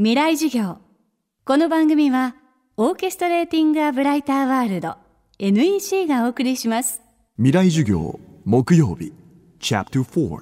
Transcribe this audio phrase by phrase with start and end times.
[0.00, 0.78] 未来授業。
[1.44, 2.36] この番組は
[2.76, 4.94] オーケストレーティング・ア・ブライター・ワールド
[5.40, 7.02] NEC がお送りします。
[7.36, 9.12] 未来授業木曜日
[9.58, 10.38] チャプター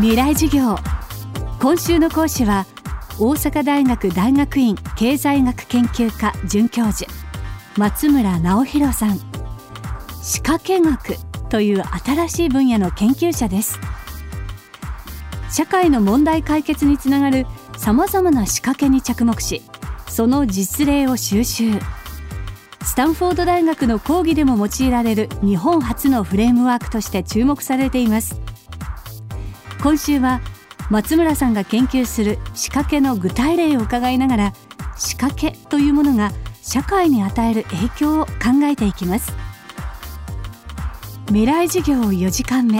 [0.00, 0.76] 未来授業。
[1.60, 2.66] 今週の講師は
[3.20, 7.08] 大阪大学大学院経済学研究科准教授
[7.76, 9.20] 松村直弘さん。
[10.20, 11.14] 仕掛け学
[11.50, 13.78] という新しい分野の研究者です
[15.50, 19.62] 社会の問題解決につながるさまざまな仕掛けに着目し
[20.08, 21.78] その実例を収集。
[22.82, 28.40] スタンフォード大学の講義でも用いられる日本初のフレームワークとして注目されています。
[29.82, 30.40] 今週は
[30.90, 34.52] 松村さんが研究する仕掛けの具体例を伺いながら
[34.96, 38.32] 仕掛けというものが社会に与える影響を考
[38.64, 39.32] えていきます。
[41.26, 42.78] 未来授業4時間目。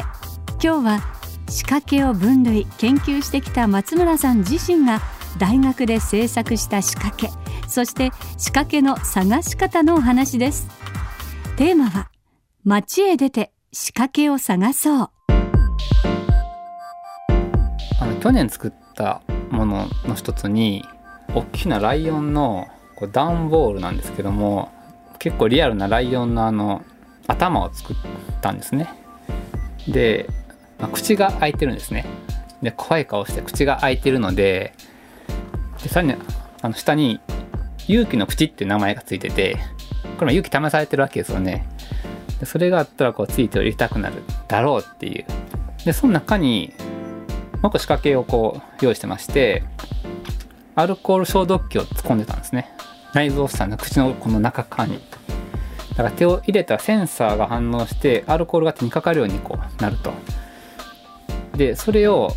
[0.60, 1.17] 今日は
[1.48, 5.00] 仕掛けを分類研究してきた松村さん自身が
[5.38, 7.30] 大学で制作した仕掛け
[7.68, 10.68] そして仕掛けの探し方のお話です。
[11.56, 12.10] テーマは
[12.64, 15.10] 街へ出て仕掛けを探そう。
[18.00, 20.84] あの去年作ったものの一つに
[21.34, 24.70] 大きなライオンのこう段ボールなんですけども
[25.18, 26.84] 結構リアルなライオンのあの
[27.27, 27.96] 頭を作っ
[28.40, 28.88] たんですね。
[29.86, 30.28] で
[30.78, 32.04] まあ、口が開いてるんですね。
[32.62, 34.72] で怖い顔して口が開いてるので
[35.82, 36.14] でさらに
[36.60, 37.20] あの下に
[37.86, 39.56] 「勇気の口」っていう名前がついてて
[40.18, 41.68] これ勇気試されてるわけですよね。
[42.40, 45.24] でそれがあったらこうついて入れたくなるだろうっていう。
[45.84, 46.72] でその中に
[47.62, 49.62] もう一個仕掛けをこう用意してまして
[50.74, 52.70] アルコール消毒器を突っ込んでたんですね。
[53.14, 55.00] 内臓下の口のこの中側に。
[55.90, 60.12] だから手を入れたセンサーが反応してアルコールが手にかかるようにこうなると。
[61.59, 62.31] でそれを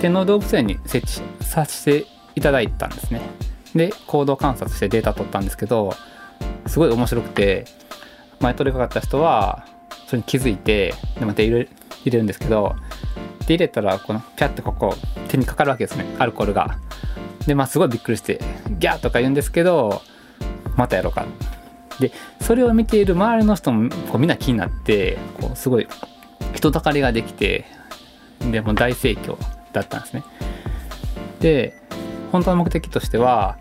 [0.00, 3.20] 天王動物園に設置させていただいたんですね。
[3.74, 5.92] で行動観察してデータ取ったんですけど
[6.66, 7.66] すごい面白くて
[8.40, 9.66] 前取りかかった人は
[10.06, 11.68] それに気づいてでまた入れ
[12.04, 12.74] 入れるんですけど
[13.40, 14.94] で入れたらこのピャッてここ
[15.28, 16.04] 手にかかるわけですね。
[16.18, 16.78] アルコールが。
[17.46, 18.40] でまあすごいびっくりして
[18.78, 20.02] ギャーとか言うんですけど
[20.76, 21.26] またやろうか。
[21.98, 25.88] でそれを見ている周りの人もこうみんな気になってこうすごい
[26.54, 27.66] 人だかりができて
[28.40, 29.36] でも大盛況
[29.72, 30.24] だったんですね。
[31.40, 31.76] で
[32.32, 33.58] 本当の目的としては、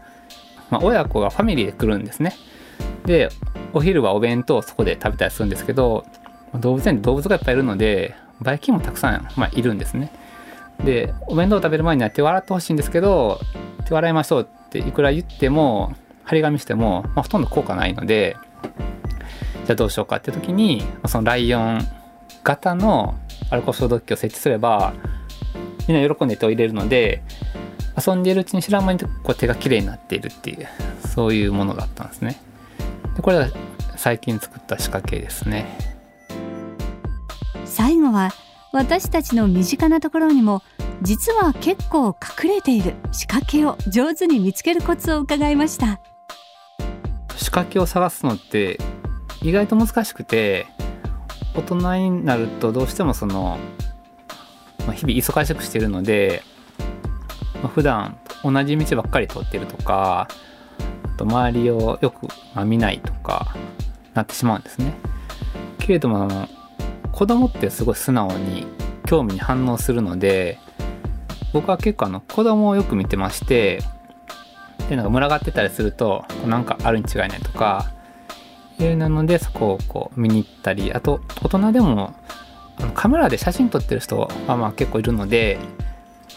[0.69, 2.35] まあ、親子がファミリーで来るんですね。
[3.06, 3.29] で
[3.73, 6.06] お昼はお弁当をそこで食べたりするんですけど
[6.56, 10.12] 動物園で動物がいっぱいいるのでバイキンもたくさん、まあ、いるんですね。
[10.84, 13.39] でお弁当を食べる前には手を洗ってほしいんですけど
[13.85, 18.38] 手を洗いましょうっていくら言っても張り紙しても、まあ、ほとんど効果ないので
[19.66, 21.81] じゃあどうしようかって時にそのライオン
[22.44, 23.16] 型の
[23.50, 24.94] アルコール消毒器を設置すれば
[25.88, 27.24] みんな喜んで手を入れるので
[27.98, 30.68] 遊んでいるうちに知らん間にこう手が綺麗になっているっていう
[31.08, 32.40] そういうものだったんですね。
[33.16, 33.48] でこれが
[33.98, 35.66] 最近作った仕掛けですね。
[37.66, 38.32] 最後は
[38.72, 40.62] 私たちの身近なところにも
[41.02, 46.00] 実は結構隠れている仕掛けを上手に見つけるコツを伺いました。
[47.36, 48.80] 仕掛けを探すのって
[49.42, 50.68] 意外と難しくて
[51.56, 53.58] 大人になるとどうしてもその、
[54.86, 56.44] まあ、日々忙しくしてるので、
[57.56, 60.28] まあ、普段同じ道ばっかり通ってるとか
[61.04, 62.28] あと周りをよく
[62.66, 63.54] 見ないとか
[64.14, 64.94] なってしまうんですね。
[65.80, 66.48] けれどもあの
[67.12, 68.68] 子供ってすごい素直に
[69.06, 70.60] 興味に反応するので
[71.52, 73.80] 僕は結構あの子供をよく見てまして
[74.88, 77.92] でなんか群がってたりするとなんかあるに違いないとか
[78.79, 82.16] えなのでそこをこう見に行ったりあと大人でも
[82.94, 85.59] カメラで写真撮ってる人はまあ結構いるので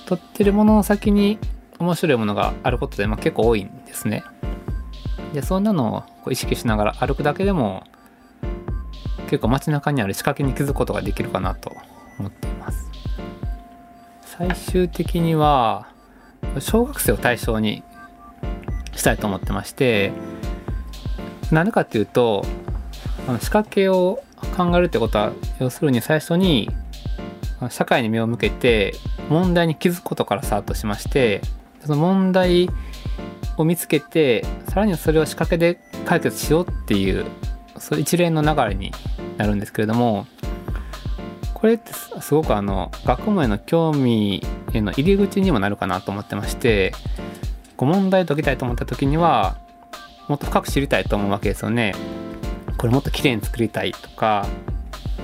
[0.07, 1.39] 撮ってるものの先に
[1.79, 4.25] 面白いものがあることでまあ結構多いんですね。
[5.33, 7.85] でそんなのをこう意識しながら歩くだけでも
[9.31, 11.73] 結構街中にある仕掛けに気づくことができるかなと
[12.19, 12.91] 思っています。
[14.23, 15.87] 最終的には
[16.59, 17.83] 小学生を対象に
[18.95, 20.13] したいと思ってまして
[21.55, 22.45] なぜかっていうと
[23.29, 24.23] あの仕掛けを
[24.57, 26.69] 考えるってことは要するに最初に
[27.71, 28.95] 社会に目を向けて
[29.29, 31.43] 問題に気づくことからスタートしまして
[31.85, 32.69] その問題
[33.57, 37.27] を見つけてさらにそれを仕掛けで解決しようっていう
[37.79, 38.93] そう一連の流れに
[39.37, 40.27] なるんですけれども
[41.55, 46.93] これってすごくあの学問への興味への入り口にもなるかなと思ってまして
[47.77, 49.62] こう問題を解きたいと思った時には
[50.29, 51.95] もっと深く知りたいと思うわけですよね。
[52.83, 54.47] これもっと綺麗に作りたいとか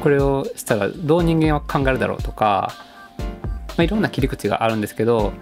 [0.01, 2.73] これをしたらどう人間は考えるだろうとか、
[3.19, 5.33] まあ、いろんな切り口があるんですけど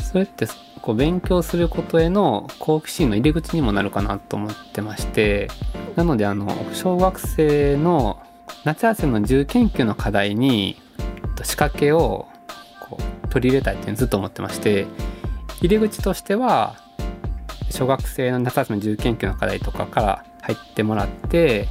[0.00, 0.48] それって
[0.82, 5.48] こう勉強することへの好奇心の入り口にもなるかなと思ってまして
[5.94, 8.20] なのであの小学生の
[8.64, 10.80] 夏休みの自由研究の課題に
[11.44, 12.26] 仕掛けを
[12.80, 14.86] こう取り入れたいっていうのをずっと思ってまして
[15.60, 16.87] 入り口としては
[17.70, 21.68] 小学生の夏休みの自由研究の課題とかから入ってもらって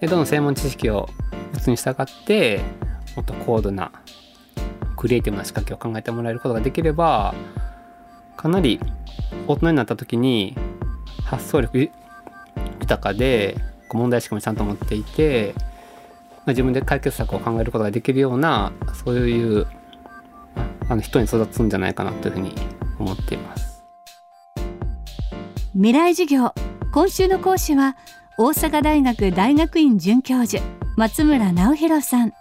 [0.00, 1.08] でどの専門知識を
[1.54, 2.60] 打つに従って
[3.16, 3.92] もっと高度な
[4.96, 7.34] クリエイティブな仕掛けを考えてもらえることができれば
[8.36, 8.80] かなり
[9.46, 10.56] 大人になった時に
[11.24, 11.90] 発想力
[12.80, 13.56] 豊かで
[13.92, 15.54] 問題意識もちゃんと持っていて
[16.46, 19.66] 自分で解決策を考えることができるようなそういう
[20.88, 22.54] あの人に育つんじゃないかなというふうに
[22.98, 23.65] 思っています。
[25.78, 26.54] 未来授業。
[26.90, 27.98] 今週の講師は
[28.38, 30.64] 大阪大学大学院准教授
[30.96, 32.32] 松村直弘さん。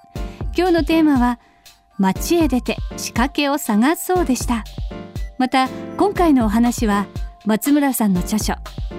[0.58, 1.38] 今日のテーマは
[1.98, 4.64] 街へ出て仕掛けを探そうでした。
[5.38, 5.68] また
[5.98, 7.08] 今回のお話は
[7.46, 8.54] 松村さんの著書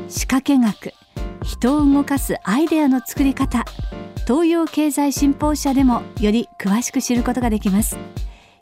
[0.09, 0.93] 仕掛け学。
[1.43, 3.65] 人を動かすアイデアの作り方。
[4.27, 7.97] 東洋経済新報社でもより詳しく知ることができます。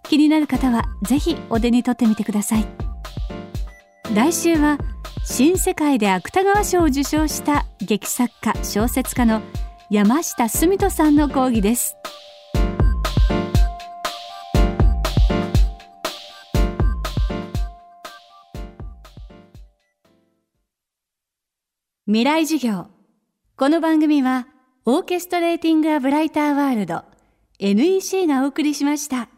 [0.05, 2.67] 気になる方はぜひお手に取ってみてください。
[4.15, 4.79] 来週は
[5.27, 9.41] 新世界で芥川賞を受賞した劇作家小説家の
[9.91, 11.97] 山下澄人さんの講義です
[22.07, 22.89] 未来授業
[23.57, 24.47] この番組は
[24.85, 27.03] オーケストレーティング・ア・ブライター・ワールド
[27.59, 29.34] NEC がお送りしました。